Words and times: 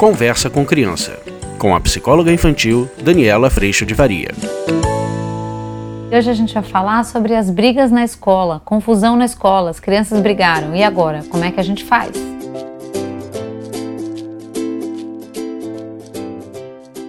Conversa 0.00 0.48
com 0.48 0.64
Criança, 0.64 1.20
com 1.58 1.74
a 1.74 1.78
psicóloga 1.78 2.32
infantil 2.32 2.88
Daniela 3.04 3.50
Freixo 3.50 3.84
de 3.84 3.92
Varia. 3.92 4.30
Hoje 6.10 6.30
a 6.30 6.32
gente 6.32 6.54
vai 6.54 6.62
falar 6.62 7.04
sobre 7.04 7.34
as 7.34 7.50
brigas 7.50 7.90
na 7.90 8.02
escola, 8.02 8.62
confusão 8.64 9.14
na 9.14 9.26
escola, 9.26 9.68
as 9.68 9.78
crianças 9.78 10.18
brigaram. 10.22 10.74
E 10.74 10.82
agora, 10.82 11.22
como 11.28 11.44
é 11.44 11.50
que 11.50 11.60
a 11.60 11.62
gente 11.62 11.84
faz? 11.84 12.12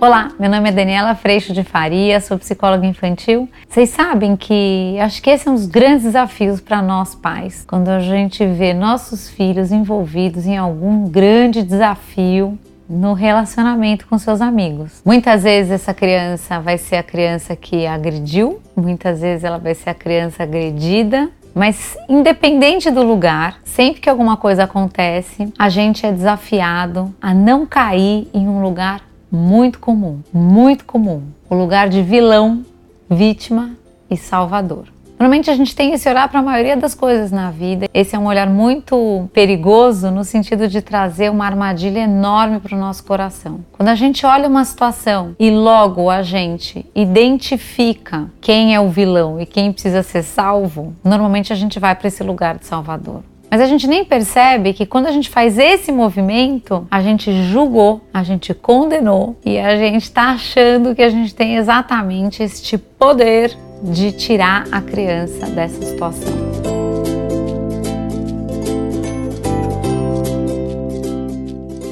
Olá, 0.01 0.33
meu 0.37 0.49
nome 0.49 0.67
é 0.67 0.71
Daniela 0.73 1.15
Freixo 1.15 1.53
de 1.53 1.63
Faria, 1.63 2.19
sou 2.19 2.37
psicóloga 2.37 2.85
infantil. 2.85 3.47
Vocês 3.69 3.89
sabem 3.91 4.35
que 4.35 4.97
acho 4.99 5.21
que 5.21 5.29
esse 5.29 5.47
é 5.47 5.51
um 5.51 5.55
dos 5.55 5.65
grandes 5.65 6.03
desafios 6.03 6.59
para 6.59 6.81
nós 6.81 7.15
pais, 7.15 7.63
quando 7.65 7.87
a 7.87 8.01
gente 8.01 8.45
vê 8.45 8.73
nossos 8.73 9.29
filhos 9.29 9.71
envolvidos 9.71 10.45
em 10.45 10.57
algum 10.57 11.07
grande 11.07 11.63
desafio 11.63 12.59
no 12.91 13.13
relacionamento 13.13 14.05
com 14.05 14.17
seus 14.17 14.41
amigos. 14.41 15.01
Muitas 15.05 15.43
vezes 15.43 15.71
essa 15.71 15.93
criança 15.93 16.59
vai 16.59 16.77
ser 16.77 16.97
a 16.97 17.03
criança 17.03 17.55
que 17.55 17.87
agrediu, 17.87 18.59
muitas 18.75 19.21
vezes 19.21 19.45
ela 19.45 19.57
vai 19.57 19.73
ser 19.73 19.91
a 19.91 19.93
criança 19.93 20.43
agredida, 20.43 21.29
mas 21.55 21.97
independente 22.09 22.91
do 22.91 23.03
lugar, 23.03 23.59
sempre 23.63 24.01
que 24.01 24.09
alguma 24.09 24.35
coisa 24.35 24.63
acontece, 24.63 25.51
a 25.57 25.69
gente 25.69 26.05
é 26.05 26.11
desafiado 26.11 27.13
a 27.21 27.33
não 27.33 27.65
cair 27.65 28.27
em 28.33 28.47
um 28.47 28.61
lugar 28.61 29.01
muito 29.31 29.79
comum, 29.79 30.19
muito 30.33 30.85
comum. 30.85 31.23
O 31.49 31.55
lugar 31.55 31.87
de 31.87 32.01
vilão, 32.01 32.65
vítima 33.09 33.71
e 34.09 34.17
salvador. 34.17 34.85
Normalmente 35.21 35.51
a 35.51 35.55
gente 35.55 35.75
tem 35.75 35.93
esse 35.93 36.09
olhar 36.09 36.27
para 36.29 36.39
a 36.39 36.41
maioria 36.41 36.75
das 36.75 36.95
coisas 36.95 37.31
na 37.31 37.51
vida. 37.51 37.87
Esse 37.93 38.15
é 38.15 38.19
um 38.19 38.25
olhar 38.25 38.49
muito 38.49 39.29
perigoso 39.31 40.09
no 40.09 40.23
sentido 40.23 40.67
de 40.67 40.81
trazer 40.81 41.29
uma 41.29 41.45
armadilha 41.45 41.99
enorme 41.99 42.59
para 42.59 42.75
o 42.75 42.79
nosso 42.79 43.03
coração. 43.03 43.59
Quando 43.71 43.89
a 43.89 43.93
gente 43.93 44.25
olha 44.25 44.49
uma 44.49 44.65
situação 44.65 45.35
e 45.37 45.51
logo 45.51 46.09
a 46.09 46.23
gente 46.23 46.83
identifica 46.95 48.31
quem 48.41 48.73
é 48.73 48.79
o 48.79 48.89
vilão 48.89 49.39
e 49.39 49.45
quem 49.45 49.71
precisa 49.71 50.01
ser 50.01 50.23
salvo, 50.23 50.95
normalmente 51.03 51.53
a 51.53 51.55
gente 51.55 51.79
vai 51.79 51.93
para 51.93 52.07
esse 52.07 52.23
lugar 52.23 52.57
de 52.57 52.65
salvador. 52.65 53.21
Mas 53.51 53.61
a 53.61 53.67
gente 53.67 53.85
nem 53.85 54.03
percebe 54.03 54.73
que 54.73 54.87
quando 54.87 55.05
a 55.05 55.11
gente 55.11 55.29
faz 55.29 55.59
esse 55.59 55.91
movimento, 55.91 56.87
a 56.89 56.99
gente 57.03 57.31
julgou, 57.43 58.01
a 58.11 58.23
gente 58.23 58.55
condenou 58.55 59.37
e 59.45 59.59
a 59.59 59.77
gente 59.77 60.01
está 60.01 60.31
achando 60.31 60.95
que 60.95 61.03
a 61.03 61.09
gente 61.09 61.35
tem 61.35 61.57
exatamente 61.57 62.41
este 62.41 62.75
poder 62.75 63.55
de 63.83 64.11
tirar 64.11 64.67
a 64.71 64.81
criança 64.81 65.45
dessa 65.47 65.83
situação. 65.83 66.51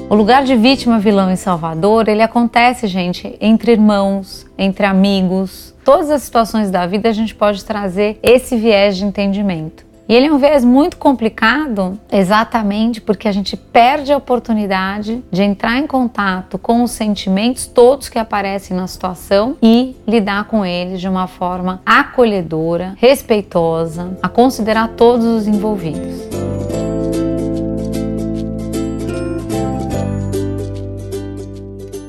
O 0.10 0.16
lugar 0.16 0.44
de 0.44 0.56
vítima, 0.56 0.98
vilão 0.98 1.32
e 1.32 1.38
salvador, 1.38 2.08
ele 2.08 2.24
acontece, 2.24 2.88
gente, 2.88 3.38
entre 3.40 3.74
irmãos, 3.74 4.46
entre 4.58 4.86
amigos. 4.86 5.76
Todas 5.86 6.10
as 6.10 6.24
situações 6.24 6.72
da 6.72 6.88
vida 6.88 7.10
a 7.10 7.14
gente 7.14 7.36
pode 7.36 7.64
trazer 7.64 8.18
esse 8.24 8.58
viés 8.58 8.98
de 8.98 9.06
entendimento. 9.06 9.89
E 10.10 10.16
ele 10.16 10.26
é 10.26 10.34
um 10.34 10.40
viés 10.40 10.66
muito 10.66 10.98
complicado, 10.98 12.00
exatamente 12.12 13.00
porque 13.00 13.28
a 13.28 13.32
gente 13.32 13.56
perde 13.56 14.12
a 14.12 14.18
oportunidade 14.18 15.24
de 15.32 15.44
entrar 15.44 15.78
em 15.78 15.86
contato 15.86 16.58
com 16.58 16.82
os 16.82 16.90
sentimentos 16.90 17.68
todos 17.68 18.10
que 18.10 18.18
aparecem 18.18 18.76
na 18.76 18.88
situação 18.88 19.56
e 19.62 19.96
lidar 20.08 20.46
com 20.46 20.66
eles 20.66 21.00
de 21.00 21.08
uma 21.08 21.28
forma 21.28 21.80
acolhedora, 21.86 22.96
respeitosa, 22.98 24.18
a 24.20 24.28
considerar 24.28 24.88
todos 24.98 25.26
os 25.26 25.48
envolvidos. 25.48 26.29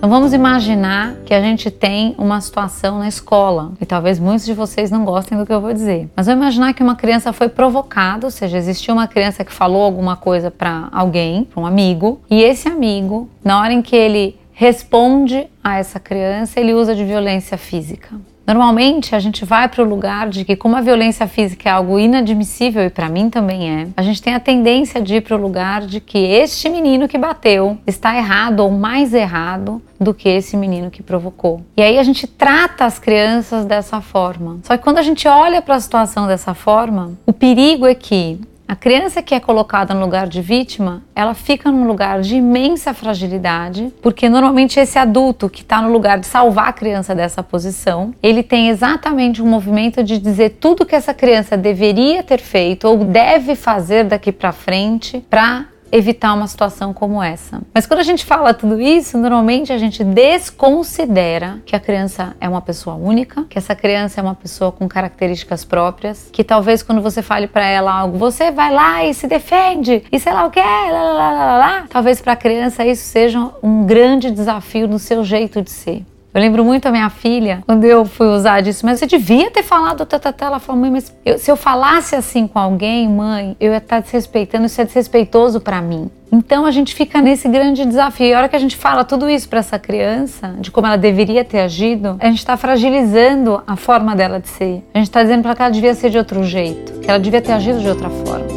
Então 0.00 0.08
vamos 0.08 0.32
imaginar 0.32 1.14
que 1.26 1.34
a 1.34 1.42
gente 1.42 1.70
tem 1.70 2.14
uma 2.16 2.40
situação 2.40 3.00
na 3.00 3.06
escola, 3.06 3.72
e 3.78 3.84
talvez 3.84 4.18
muitos 4.18 4.46
de 4.46 4.54
vocês 4.54 4.90
não 4.90 5.04
gostem 5.04 5.36
do 5.36 5.44
que 5.44 5.52
eu 5.52 5.60
vou 5.60 5.74
dizer. 5.74 6.08
Mas 6.16 6.24
vamos 6.24 6.40
imaginar 6.40 6.72
que 6.72 6.82
uma 6.82 6.96
criança 6.96 7.34
foi 7.34 7.50
provocada, 7.50 8.26
ou 8.26 8.30
seja, 8.30 8.56
existiu 8.56 8.94
uma 8.94 9.06
criança 9.06 9.44
que 9.44 9.52
falou 9.52 9.82
alguma 9.82 10.16
coisa 10.16 10.50
para 10.50 10.88
alguém, 10.90 11.44
para 11.44 11.62
um 11.62 11.66
amigo, 11.66 12.18
e 12.30 12.42
esse 12.42 12.66
amigo, 12.66 13.28
na 13.44 13.60
hora 13.60 13.74
em 13.74 13.82
que 13.82 13.94
ele 13.94 14.40
responde 14.54 15.46
a 15.62 15.78
essa 15.78 16.00
criança, 16.00 16.58
ele 16.58 16.72
usa 16.72 16.94
de 16.94 17.04
violência 17.04 17.58
física. 17.58 18.08
Normalmente 18.46 19.14
a 19.14 19.20
gente 19.20 19.44
vai 19.44 19.68
para 19.68 19.82
o 19.82 19.88
lugar 19.88 20.28
de 20.28 20.44
que, 20.44 20.56
como 20.56 20.76
a 20.76 20.80
violência 20.80 21.26
física 21.26 21.68
é 21.68 21.72
algo 21.72 21.98
inadmissível 21.98 22.82
e 22.84 22.90
para 22.90 23.08
mim 23.08 23.30
também 23.30 23.70
é, 23.70 23.88
a 23.96 24.02
gente 24.02 24.20
tem 24.20 24.34
a 24.34 24.40
tendência 24.40 25.00
de 25.00 25.16
ir 25.16 25.20
para 25.20 25.36
o 25.36 25.40
lugar 25.40 25.82
de 25.82 26.00
que 26.00 26.18
este 26.18 26.68
menino 26.68 27.06
que 27.06 27.16
bateu 27.16 27.78
está 27.86 28.16
errado 28.16 28.60
ou 28.60 28.70
mais 28.70 29.14
errado 29.14 29.80
do 30.00 30.14
que 30.14 30.28
esse 30.28 30.56
menino 30.56 30.90
que 30.90 31.02
provocou. 31.02 31.60
E 31.76 31.82
aí 31.82 31.98
a 31.98 32.02
gente 32.02 32.26
trata 32.26 32.86
as 32.86 32.98
crianças 32.98 33.64
dessa 33.66 34.00
forma. 34.00 34.58
Só 34.62 34.76
que 34.76 34.82
quando 34.82 34.98
a 34.98 35.02
gente 35.02 35.28
olha 35.28 35.60
para 35.60 35.76
a 35.76 35.80
situação 35.80 36.26
dessa 36.26 36.54
forma, 36.54 37.12
o 37.26 37.32
perigo 37.32 37.86
é 37.86 37.94
que 37.94 38.40
a 38.70 38.76
criança 38.76 39.20
que 39.20 39.34
é 39.34 39.40
colocada 39.40 39.92
no 39.92 40.00
lugar 40.00 40.28
de 40.28 40.40
vítima, 40.40 41.02
ela 41.12 41.34
fica 41.34 41.72
num 41.72 41.88
lugar 41.88 42.20
de 42.20 42.36
imensa 42.36 42.94
fragilidade, 42.94 43.92
porque 44.00 44.28
normalmente 44.28 44.78
esse 44.78 44.96
adulto 44.96 45.50
que 45.50 45.62
está 45.62 45.82
no 45.82 45.90
lugar 45.90 46.20
de 46.20 46.26
salvar 46.28 46.68
a 46.68 46.72
criança 46.72 47.12
dessa 47.12 47.42
posição, 47.42 48.14
ele 48.22 48.44
tem 48.44 48.68
exatamente 48.68 49.42
um 49.42 49.46
movimento 49.46 50.04
de 50.04 50.18
dizer 50.18 50.58
tudo 50.60 50.86
que 50.86 50.94
essa 50.94 51.12
criança 51.12 51.56
deveria 51.56 52.22
ter 52.22 52.38
feito 52.38 52.86
ou 52.86 52.98
deve 52.98 53.56
fazer 53.56 54.04
daqui 54.04 54.30
para 54.30 54.52
frente 54.52 55.18
para 55.28 55.64
evitar 55.92 56.34
uma 56.34 56.46
situação 56.46 56.92
como 56.92 57.22
essa. 57.22 57.60
Mas 57.74 57.86
quando 57.86 58.00
a 58.00 58.04
gente 58.04 58.24
fala 58.24 58.54
tudo 58.54 58.80
isso, 58.80 59.18
normalmente 59.18 59.72
a 59.72 59.78
gente 59.78 60.04
desconsidera 60.04 61.60
que 61.64 61.74
a 61.74 61.80
criança 61.80 62.34
é 62.40 62.48
uma 62.48 62.60
pessoa 62.60 62.96
única, 62.96 63.44
que 63.44 63.58
essa 63.58 63.74
criança 63.74 64.20
é 64.20 64.22
uma 64.22 64.34
pessoa 64.34 64.72
com 64.72 64.88
características 64.88 65.64
próprias, 65.64 66.28
que 66.32 66.44
talvez 66.44 66.82
quando 66.82 67.02
você 67.02 67.22
fale 67.22 67.46
para 67.46 67.66
ela 67.66 67.92
algo, 67.92 68.18
você 68.18 68.50
vai 68.50 68.72
lá 68.72 69.04
e 69.04 69.14
se 69.14 69.26
defende, 69.26 70.04
e 70.10 70.18
sei 70.18 70.32
lá 70.32 70.46
o 70.46 70.50
que, 70.50 70.60
lá, 70.60 70.90
lá, 70.90 71.12
lá, 71.12 71.32
lá, 71.32 71.58
lá. 71.58 71.84
talvez 71.88 72.20
para 72.20 72.32
a 72.32 72.36
criança 72.36 72.84
isso 72.84 73.04
seja 73.04 73.50
um 73.62 73.84
grande 73.84 74.30
desafio 74.30 74.86
no 74.86 74.98
seu 74.98 75.24
jeito 75.24 75.62
de 75.62 75.70
ser. 75.70 76.04
Eu 76.32 76.40
lembro 76.40 76.64
muito 76.64 76.86
a 76.86 76.92
minha 76.92 77.10
filha, 77.10 77.62
quando 77.66 77.84
eu 77.84 78.04
fui 78.04 78.28
usar 78.28 78.60
disso, 78.60 78.86
mas 78.86 79.00
você 79.00 79.06
devia 79.06 79.50
ter 79.50 79.64
falado, 79.64 80.06
tatatá. 80.06 80.46
Ela 80.46 80.60
falou, 80.60 80.80
mãe, 80.80 80.90
mas 80.90 81.12
eu, 81.24 81.36
se 81.38 81.50
eu 81.50 81.56
falasse 81.56 82.14
assim 82.14 82.46
com 82.46 82.58
alguém, 82.58 83.08
mãe, 83.08 83.56
eu 83.58 83.72
ia 83.72 83.78
estar 83.78 84.00
desrespeitando, 84.00 84.66
isso 84.66 84.80
é 84.80 84.84
desrespeitoso 84.84 85.60
para 85.60 85.82
mim. 85.82 86.08
Então 86.32 86.64
a 86.64 86.70
gente 86.70 86.94
fica 86.94 87.20
nesse 87.20 87.48
grande 87.48 87.84
desafio. 87.84 88.26
E 88.26 88.32
a 88.32 88.38
hora 88.38 88.48
que 88.48 88.54
a 88.54 88.60
gente 88.60 88.76
fala 88.76 89.04
tudo 89.04 89.28
isso 89.28 89.48
para 89.48 89.58
essa 89.58 89.76
criança, 89.78 90.54
de 90.60 90.70
como 90.70 90.86
ela 90.86 90.96
deveria 90.96 91.44
ter 91.44 91.60
agido, 91.60 92.16
a 92.20 92.26
gente 92.26 92.38
está 92.38 92.56
fragilizando 92.56 93.60
a 93.66 93.74
forma 93.74 94.14
dela 94.14 94.38
de 94.38 94.48
ser. 94.48 94.84
A 94.94 94.98
gente 94.98 95.08
está 95.08 95.22
dizendo 95.22 95.42
para 95.42 95.56
que 95.56 95.62
ela 95.62 95.70
devia 95.72 95.94
ser 95.94 96.10
de 96.10 96.18
outro 96.18 96.44
jeito, 96.44 97.00
que 97.00 97.10
ela 97.10 97.18
devia 97.18 97.42
ter 97.42 97.52
agido 97.52 97.80
de 97.80 97.88
outra 97.88 98.08
forma. 98.08 98.49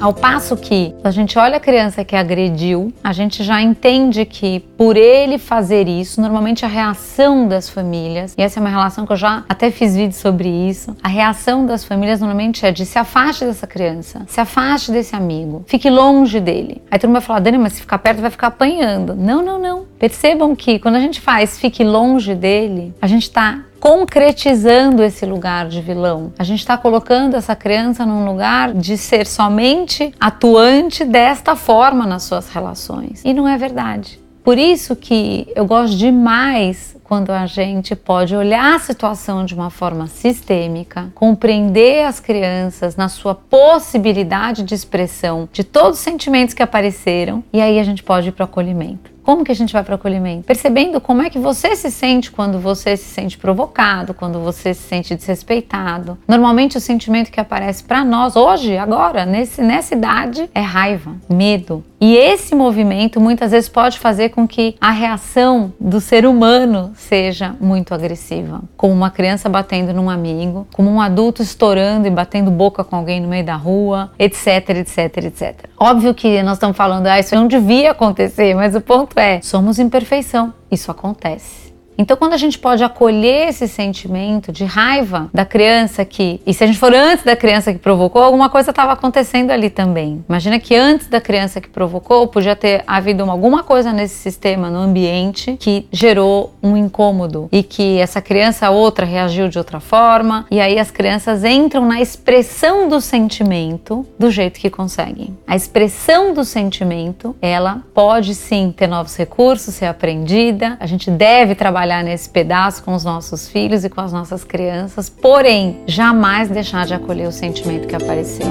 Ao 0.00 0.14
passo 0.14 0.56
que 0.56 0.94
a 1.04 1.10
gente 1.10 1.38
olha 1.38 1.58
a 1.58 1.60
criança 1.60 2.02
que 2.02 2.16
agrediu, 2.16 2.90
a 3.04 3.12
gente 3.12 3.44
já 3.44 3.60
entende 3.60 4.24
que 4.24 4.60
por 4.78 4.96
ele 4.96 5.36
fazer 5.36 5.86
isso, 5.86 6.22
normalmente 6.22 6.64
a 6.64 6.68
reação 6.68 7.46
das 7.46 7.68
famílias, 7.68 8.34
e 8.38 8.40
essa 8.40 8.58
é 8.58 8.60
uma 8.62 8.70
relação 8.70 9.04
que 9.04 9.12
eu 9.12 9.16
já 9.16 9.44
até 9.46 9.70
fiz 9.70 9.94
vídeo 9.94 10.14
sobre 10.14 10.48
isso, 10.48 10.96
a 11.02 11.08
reação 11.08 11.66
das 11.66 11.84
famílias 11.84 12.18
normalmente 12.20 12.64
é 12.64 12.72
de 12.72 12.86
se 12.86 12.98
afaste 12.98 13.44
dessa 13.44 13.66
criança, 13.66 14.24
se 14.26 14.40
afaste 14.40 14.90
desse 14.90 15.14
amigo, 15.14 15.64
fique 15.66 15.90
longe 15.90 16.40
dele. 16.40 16.80
Aí 16.90 16.98
todo 16.98 17.10
mundo 17.10 17.18
vai 17.18 17.26
falar, 17.26 17.40
Dani, 17.40 17.58
mas 17.58 17.74
se 17.74 17.82
ficar 17.82 17.98
perto 17.98 18.22
vai 18.22 18.30
ficar 18.30 18.46
apanhando. 18.46 19.14
Não, 19.14 19.44
não, 19.44 19.60
não. 19.60 19.84
Percebam 19.98 20.56
que 20.56 20.78
quando 20.78 20.96
a 20.96 21.00
gente 21.00 21.20
faz 21.20 21.58
fique 21.58 21.84
longe 21.84 22.34
dele, 22.34 22.94
a 23.02 23.06
gente 23.06 23.24
está 23.24 23.60
concretizando 23.80 25.02
esse 25.02 25.24
lugar 25.24 25.66
de 25.66 25.80
vilão. 25.80 26.32
A 26.38 26.44
gente 26.44 26.60
está 26.60 26.76
colocando 26.76 27.34
essa 27.34 27.56
criança 27.56 28.04
num 28.04 28.26
lugar 28.26 28.74
de 28.74 28.96
ser 28.98 29.26
somente 29.26 30.12
atuante 30.20 31.04
desta 31.04 31.56
forma 31.56 32.06
nas 32.06 32.24
suas 32.24 32.50
relações. 32.50 33.22
E 33.24 33.32
não 33.32 33.48
é 33.48 33.56
verdade. 33.56 34.20
Por 34.44 34.58
isso 34.58 34.96
que 34.96 35.46
eu 35.54 35.66
gosto 35.66 35.96
demais 35.96 36.96
quando 37.04 37.30
a 37.30 37.44
gente 37.44 37.96
pode 37.96 38.36
olhar 38.36 38.76
a 38.76 38.78
situação 38.78 39.44
de 39.44 39.54
uma 39.54 39.68
forma 39.68 40.06
sistêmica, 40.06 41.10
compreender 41.14 42.04
as 42.04 42.20
crianças 42.20 42.94
na 42.96 43.08
sua 43.08 43.34
possibilidade 43.34 44.62
de 44.62 44.74
expressão 44.74 45.48
de 45.52 45.64
todos 45.64 45.98
os 45.98 46.04
sentimentos 46.04 46.54
que 46.54 46.62
apareceram 46.62 47.42
e 47.52 47.60
aí 47.60 47.80
a 47.80 47.82
gente 47.82 48.02
pode 48.02 48.28
ir 48.28 48.32
para 48.32 48.44
o 48.44 48.44
acolhimento. 48.44 49.10
Como 49.30 49.44
que 49.44 49.52
a 49.52 49.54
gente 49.54 49.72
vai 49.72 49.84
para 49.84 49.92
o 49.92 49.94
acolhimento? 49.94 50.42
Percebendo 50.42 51.00
como 51.00 51.22
é 51.22 51.30
que 51.30 51.38
você 51.38 51.76
se 51.76 51.88
sente 51.88 52.32
quando 52.32 52.58
você 52.58 52.96
se 52.96 53.04
sente 53.04 53.38
provocado, 53.38 54.12
quando 54.12 54.40
você 54.40 54.74
se 54.74 54.82
sente 54.82 55.14
desrespeitado. 55.14 56.18
Normalmente 56.26 56.76
o 56.76 56.80
sentimento 56.80 57.30
que 57.30 57.38
aparece 57.38 57.84
para 57.84 58.04
nós 58.04 58.34
hoje, 58.34 58.76
agora, 58.76 59.24
nesse, 59.24 59.62
nessa 59.62 59.94
idade, 59.94 60.50
é 60.52 60.60
raiva, 60.60 61.14
medo. 61.28 61.84
E 62.00 62.16
esse 62.16 62.54
movimento 62.54 63.20
muitas 63.20 63.50
vezes 63.50 63.68
pode 63.68 63.98
fazer 63.98 64.30
com 64.30 64.48
que 64.48 64.74
a 64.80 64.90
reação 64.90 65.72
do 65.78 66.00
ser 66.00 66.24
humano 66.24 66.92
seja 66.96 67.54
muito 67.60 67.94
agressiva, 67.94 68.62
como 68.74 68.94
uma 68.94 69.10
criança 69.10 69.50
batendo 69.50 69.92
num 69.92 70.08
amigo, 70.08 70.66
como 70.72 70.90
um 70.90 71.00
adulto 71.00 71.42
estourando 71.42 72.08
e 72.08 72.10
batendo 72.10 72.50
boca 72.50 72.82
com 72.82 72.96
alguém 72.96 73.20
no 73.20 73.28
meio 73.28 73.44
da 73.44 73.54
rua, 73.54 74.10
etc, 74.18 74.70
etc, 74.70 75.16
etc. 75.18 75.69
Óbvio 75.82 76.12
que 76.14 76.42
nós 76.42 76.58
estamos 76.58 76.76
falando, 76.76 77.06
ah, 77.06 77.18
isso 77.18 77.34
não 77.34 77.46
devia 77.46 77.92
acontecer, 77.92 78.54
mas 78.54 78.74
o 78.74 78.82
ponto 78.82 79.18
é, 79.18 79.40
somos 79.40 79.78
imperfeição, 79.78 80.52
isso 80.70 80.90
acontece. 80.90 81.69
Então, 82.00 82.16
quando 82.16 82.32
a 82.32 82.38
gente 82.38 82.58
pode 82.58 82.82
acolher 82.82 83.48
esse 83.48 83.68
sentimento 83.68 84.50
de 84.50 84.64
raiva 84.64 85.28
da 85.34 85.44
criança 85.44 86.02
que, 86.02 86.40
e 86.46 86.54
se 86.54 86.64
a 86.64 86.66
gente 86.66 86.78
for 86.78 86.94
antes 86.94 87.26
da 87.26 87.36
criança 87.36 87.74
que 87.74 87.78
provocou, 87.78 88.22
alguma 88.22 88.48
coisa 88.48 88.70
estava 88.70 88.92
acontecendo 88.92 89.50
ali 89.50 89.68
também. 89.68 90.24
Imagina 90.26 90.58
que 90.58 90.74
antes 90.74 91.08
da 91.08 91.20
criança 91.20 91.60
que 91.60 91.68
provocou, 91.68 92.26
podia 92.26 92.56
ter 92.56 92.82
havido 92.86 93.30
alguma 93.30 93.62
coisa 93.62 93.92
nesse 93.92 94.14
sistema, 94.14 94.70
no 94.70 94.78
ambiente, 94.78 95.58
que 95.60 95.86
gerou 95.92 96.54
um 96.62 96.74
incômodo 96.74 97.50
e 97.52 97.62
que 97.62 97.98
essa 97.98 98.22
criança 98.22 98.70
outra 98.70 99.04
reagiu 99.04 99.50
de 99.50 99.58
outra 99.58 99.78
forma, 99.78 100.46
e 100.50 100.58
aí 100.58 100.78
as 100.78 100.90
crianças 100.90 101.44
entram 101.44 101.84
na 101.84 102.00
expressão 102.00 102.88
do 102.88 102.98
sentimento 102.98 104.06
do 104.18 104.30
jeito 104.30 104.58
que 104.58 104.70
conseguem. 104.70 105.36
A 105.46 105.54
expressão 105.54 106.32
do 106.32 106.46
sentimento, 106.46 107.36
ela 107.42 107.82
pode 107.92 108.34
sim 108.34 108.72
ter 108.74 108.86
novos 108.86 109.14
recursos, 109.18 109.74
ser 109.74 109.84
aprendida, 109.84 110.78
a 110.80 110.86
gente 110.86 111.10
deve 111.10 111.54
trabalhar 111.54 111.89
trabalhar 111.90 112.04
nesse 112.04 112.28
pedaço 112.28 112.84
com 112.84 112.94
os 112.94 113.04
nossos 113.04 113.48
filhos 113.48 113.84
e 113.84 113.90
com 113.90 114.00
as 114.00 114.12
nossas 114.12 114.44
crianças, 114.44 115.10
porém, 115.10 115.80
jamais 115.86 116.48
deixar 116.48 116.86
de 116.86 116.94
acolher 116.94 117.26
o 117.26 117.32
sentimento 117.32 117.88
que 117.88 117.96
apareceu. 117.96 118.46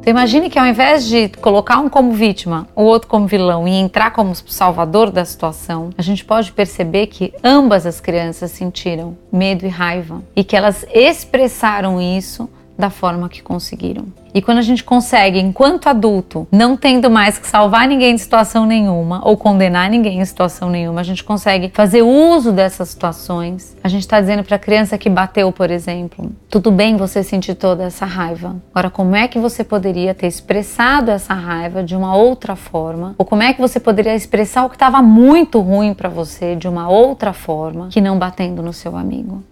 Então 0.00 0.10
imagine 0.10 0.50
que 0.50 0.58
ao 0.58 0.66
invés 0.66 1.06
de 1.06 1.30
colocar 1.30 1.78
um 1.78 1.88
como 1.88 2.12
vítima, 2.12 2.68
o 2.76 2.82
outro 2.82 3.08
como 3.08 3.26
vilão 3.26 3.66
e 3.66 3.72
entrar 3.72 4.10
como 4.10 4.34
salvador 4.34 5.10
da 5.10 5.24
situação, 5.24 5.88
a 5.96 6.02
gente 6.02 6.22
pode 6.26 6.52
perceber 6.52 7.06
que 7.06 7.32
ambas 7.42 7.86
as 7.86 8.00
crianças 8.00 8.50
sentiram 8.50 9.16
medo 9.32 9.64
e 9.64 9.68
raiva 9.70 10.22
e 10.36 10.44
que 10.44 10.54
elas 10.54 10.84
expressaram 10.92 11.98
isso 11.98 12.50
da 12.76 12.90
forma 12.90 13.28
que 13.28 13.42
conseguiram. 13.42 14.06
E 14.34 14.42
quando 14.42 14.58
a 14.58 14.62
gente 14.62 14.82
consegue, 14.82 15.38
enquanto 15.38 15.86
adulto, 15.86 16.48
não 16.50 16.76
tendo 16.76 17.08
mais 17.08 17.38
que 17.38 17.46
salvar 17.46 17.86
ninguém 17.86 18.16
de 18.16 18.20
situação 18.20 18.66
nenhuma 18.66 19.20
ou 19.24 19.36
condenar 19.36 19.88
ninguém 19.88 20.20
em 20.20 20.24
situação 20.24 20.68
nenhuma, 20.68 21.02
a 21.02 21.04
gente 21.04 21.22
consegue 21.22 21.70
fazer 21.72 22.02
uso 22.02 22.50
dessas 22.50 22.88
situações. 22.88 23.76
A 23.84 23.86
gente 23.86 24.00
está 24.00 24.20
dizendo 24.20 24.42
para 24.42 24.56
a 24.56 24.58
criança 24.58 24.98
que 24.98 25.08
bateu, 25.08 25.52
por 25.52 25.70
exemplo, 25.70 26.32
tudo 26.50 26.72
bem 26.72 26.96
você 26.96 27.22
sentir 27.22 27.54
toda 27.54 27.84
essa 27.84 28.04
raiva. 28.04 28.56
Agora, 28.72 28.90
como 28.90 29.14
é 29.14 29.28
que 29.28 29.38
você 29.38 29.62
poderia 29.62 30.12
ter 30.12 30.26
expressado 30.26 31.12
essa 31.12 31.32
raiva 31.32 31.84
de 31.84 31.94
uma 31.94 32.16
outra 32.16 32.56
forma? 32.56 33.14
Ou 33.16 33.24
como 33.24 33.44
é 33.44 33.52
que 33.52 33.60
você 33.60 33.78
poderia 33.78 34.16
expressar 34.16 34.64
o 34.64 34.68
que 34.68 34.74
estava 34.74 35.00
muito 35.00 35.60
ruim 35.60 35.94
para 35.94 36.08
você 36.08 36.56
de 36.56 36.66
uma 36.66 36.88
outra 36.88 37.32
forma 37.32 37.86
que 37.88 38.00
não 38.00 38.18
batendo 38.18 38.62
no 38.62 38.72
seu 38.72 38.96
amigo? 38.96 39.44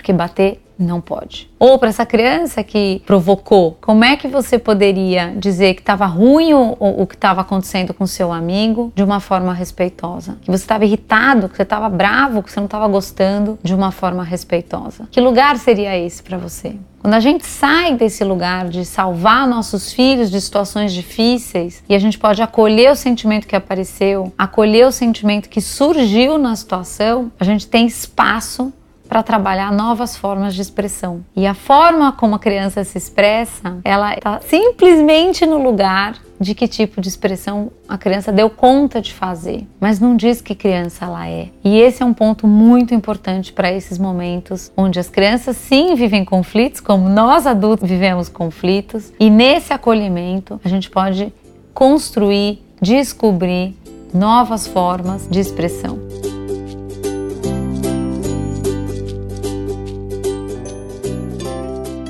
Porque 0.00 0.14
bater 0.14 0.62
não 0.78 0.98
pode. 0.98 1.50
Ou 1.58 1.78
para 1.78 1.90
essa 1.90 2.06
criança 2.06 2.64
que 2.64 3.02
provocou, 3.04 3.76
como 3.82 4.02
é 4.02 4.16
que 4.16 4.26
você 4.26 4.58
poderia 4.58 5.34
dizer 5.36 5.74
que 5.74 5.82
estava 5.82 6.06
ruim 6.06 6.54
o, 6.54 6.76
o 6.80 7.06
que 7.06 7.14
estava 7.14 7.42
acontecendo 7.42 7.92
com 7.92 8.06
seu 8.06 8.32
amigo 8.32 8.90
de 8.94 9.02
uma 9.02 9.20
forma 9.20 9.52
respeitosa? 9.52 10.38
Que 10.40 10.50
você 10.50 10.64
estava 10.64 10.86
irritado, 10.86 11.50
que 11.50 11.56
você 11.56 11.64
estava 11.64 11.88
bravo, 11.90 12.42
que 12.42 12.50
você 12.50 12.58
não 12.58 12.64
estava 12.64 12.88
gostando 12.88 13.58
de 13.62 13.74
uma 13.74 13.90
forma 13.90 14.24
respeitosa? 14.24 15.06
Que 15.10 15.20
lugar 15.20 15.58
seria 15.58 15.96
esse 15.98 16.22
para 16.22 16.38
você? 16.38 16.76
Quando 17.00 17.14
a 17.14 17.20
gente 17.20 17.46
sai 17.46 17.94
desse 17.94 18.22
lugar 18.24 18.68
de 18.68 18.84
salvar 18.84 19.46
nossos 19.48 19.92
filhos 19.92 20.30
de 20.30 20.38
situações 20.38 20.92
difíceis 20.92 21.82
e 21.88 21.94
a 21.94 21.98
gente 21.98 22.18
pode 22.18 22.42
acolher 22.42 22.92
o 22.92 22.96
sentimento 22.96 23.46
que 23.46 23.56
apareceu, 23.56 24.32
acolher 24.36 24.86
o 24.86 24.92
sentimento 24.92 25.48
que 25.48 25.62
surgiu 25.62 26.36
na 26.38 26.54
situação, 26.56 27.32
a 27.40 27.44
gente 27.44 27.66
tem 27.66 27.86
espaço 27.86 28.70
para 29.10 29.24
trabalhar 29.24 29.72
novas 29.72 30.16
formas 30.16 30.54
de 30.54 30.62
expressão. 30.62 31.24
E 31.34 31.44
a 31.44 31.52
forma 31.52 32.12
como 32.12 32.36
a 32.36 32.38
criança 32.38 32.84
se 32.84 32.96
expressa, 32.96 33.78
ela 33.82 34.14
está 34.14 34.40
simplesmente 34.40 35.44
no 35.44 35.60
lugar 35.60 36.14
de 36.38 36.54
que 36.54 36.68
tipo 36.68 37.00
de 37.00 37.08
expressão 37.08 37.72
a 37.88 37.98
criança 37.98 38.30
deu 38.30 38.48
conta 38.48 39.00
de 39.00 39.12
fazer, 39.12 39.66
mas 39.80 39.98
não 39.98 40.16
diz 40.16 40.40
que 40.40 40.54
criança 40.54 41.06
ela 41.06 41.28
é. 41.28 41.48
E 41.64 41.80
esse 41.80 42.04
é 42.04 42.06
um 42.06 42.14
ponto 42.14 42.46
muito 42.46 42.94
importante 42.94 43.52
para 43.52 43.72
esses 43.72 43.98
momentos 43.98 44.70
onde 44.76 45.00
as 45.00 45.10
crianças 45.10 45.56
sim 45.56 45.96
vivem 45.96 46.24
conflitos, 46.24 46.80
como 46.80 47.08
nós 47.08 47.48
adultos 47.48 47.88
vivemos 47.88 48.28
conflitos, 48.28 49.12
e 49.18 49.28
nesse 49.28 49.72
acolhimento 49.72 50.60
a 50.64 50.68
gente 50.68 50.88
pode 50.88 51.32
construir, 51.74 52.64
descobrir 52.80 53.76
novas 54.14 54.68
formas 54.68 55.26
de 55.28 55.40
expressão. 55.40 56.09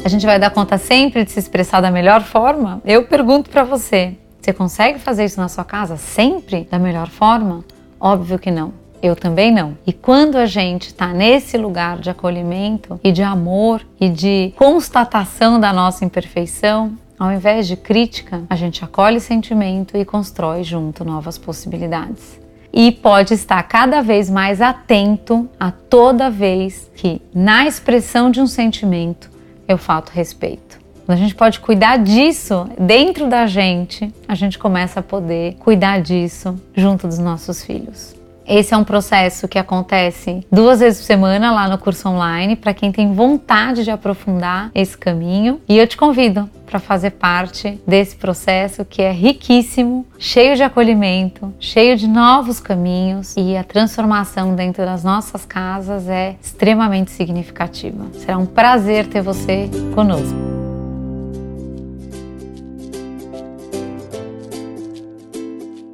A 0.03 0.09
gente 0.09 0.25
vai 0.25 0.39
dar 0.39 0.51
conta 0.51 0.79
sempre 0.79 1.25
de 1.25 1.31
se 1.31 1.39
expressar 1.39 1.83
da 1.83 1.91
melhor 1.91 2.23
forma? 2.23 2.81
Eu 2.87 3.05
pergunto 3.05 3.51
para 3.51 3.65
você: 3.65 4.17
você 4.41 4.53
consegue 4.53 4.99
fazer 4.99 5.27
isso 5.27 5.39
na 5.39 5.49
sua 5.49 5.65
casa 5.65 5.99
sempre 5.99 6.67
da 6.71 6.79
melhor 6.79 7.09
forma? 7.09 7.63
Óbvio 8.01 8.39
que 8.39 8.51
não. 8.51 8.73
Eu 9.03 9.15
também 9.15 9.53
não. 9.53 9.77
E 9.87 9.93
quando 9.93 10.37
a 10.37 10.47
gente 10.47 10.89
está 10.89 11.09
nesse 11.09 11.59
lugar 11.59 11.99
de 11.99 12.09
acolhimento 12.09 12.99
e 13.05 13.13
de 13.13 13.23
amor 13.23 13.83
e 14.01 14.09
de 14.09 14.55
constatação 14.57 15.61
da 15.61 15.73
nossa 15.73 16.05
imperfeição, 16.05 16.93
ao 17.19 17.31
invés 17.31 17.67
de 17.69 17.77
crítica, 17.77 18.43
a 18.49 18.57
gente 18.57 18.83
acolhe 18.83 19.21
sentimento 19.21 19.97
e 19.99 20.05
constrói 20.05 20.65
junto 20.65 21.05
novas 21.05 21.37
possibilidades. 21.37 22.41
E 22.73 22.91
pode 22.91 23.35
estar 23.35 23.63
cada 23.65 24.01
vez 24.01 24.31
mais 24.31 24.63
atento 24.63 25.49
a 25.59 25.71
toda 25.71 26.31
vez 26.31 26.91
que, 26.95 27.21
na 27.35 27.67
expressão 27.67 28.31
de 28.31 28.41
um 28.41 28.47
sentimento, 28.47 29.29
eu 29.71 29.79
falto 29.79 30.11
respeito. 30.13 30.81
Quando 31.07 31.17
a 31.17 31.21
gente 31.21 31.35
pode 31.35 31.61
cuidar 31.61 31.97
disso 31.99 32.69
dentro 32.79 33.29
da 33.29 33.47
gente, 33.47 34.13
a 34.27 34.35
gente 34.35 34.59
começa 34.59 35.01
a 35.01 35.03
poder 35.03 35.55
cuidar 35.61 36.01
disso 36.01 36.61
junto 36.75 37.07
dos 37.07 37.19
nossos 37.19 37.65
filhos. 37.65 38.20
Esse 38.51 38.75
é 38.75 38.77
um 38.77 38.83
processo 38.83 39.47
que 39.47 39.61
acontece 39.61 40.45
duas 40.51 40.81
vezes 40.81 40.99
por 40.99 41.07
semana 41.07 41.53
lá 41.53 41.69
no 41.69 41.79
curso 41.79 42.09
online 42.09 42.57
para 42.57 42.75
quem 42.75 42.91
tem 42.91 43.15
vontade 43.15 43.85
de 43.85 43.93
aprofundar 43.93 44.73
esse 44.75 44.99
caminho. 44.99 45.61
E 45.69 45.79
eu 45.79 45.87
te 45.87 45.97
convido 45.97 46.51
para 46.67 46.81
fazer 46.81 47.11
parte 47.11 47.81
desse 47.87 48.17
processo 48.17 48.85
que 48.85 49.03
é 49.03 49.13
riquíssimo, 49.13 50.05
cheio 50.19 50.57
de 50.57 50.65
acolhimento, 50.65 51.55
cheio 51.61 51.97
de 51.97 52.09
novos 52.09 52.59
caminhos 52.59 53.37
e 53.37 53.57
a 53.57 53.63
transformação 53.63 54.57
dentro 54.57 54.85
das 54.85 55.05
nossas 55.05 55.45
casas 55.45 56.09
é 56.09 56.35
extremamente 56.43 57.13
significativa. 57.13 58.05
Será 58.15 58.37
um 58.37 58.47
prazer 58.47 59.07
ter 59.07 59.23
você 59.23 59.71
conosco. 59.95 60.50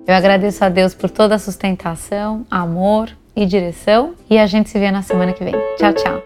Eu 0.06 0.14
agradeço 0.14 0.64
a 0.64 0.68
Deus 0.68 0.94
por 0.94 1.10
toda 1.10 1.34
a 1.34 1.38
sustentação, 1.38 2.46
amor 2.50 3.10
e 3.34 3.44
direção 3.44 4.14
e 4.30 4.38
a 4.38 4.46
gente 4.46 4.70
se 4.70 4.78
vê 4.78 4.90
na 4.90 5.02
semana 5.02 5.32
que 5.32 5.42
vem. 5.42 5.54
Tchau, 5.76 5.92
tchau. 5.92 6.22